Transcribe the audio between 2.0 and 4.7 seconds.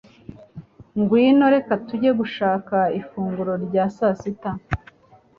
gushaka ifunguro rya sasita